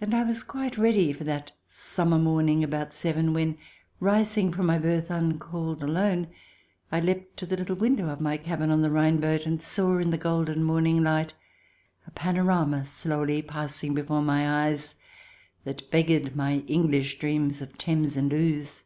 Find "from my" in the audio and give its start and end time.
4.52-4.80